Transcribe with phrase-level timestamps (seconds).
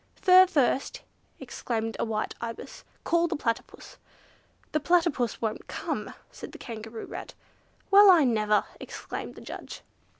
[0.15, 1.03] "Fur first!"
[1.39, 2.83] exclaimed a white Ibis.
[3.03, 3.99] "Call the Platypus!"
[4.71, 7.35] "The Platypus won't come!" cried the Kangaroo Rat.
[7.91, 9.81] "Well, I never!" exclaimed the judge.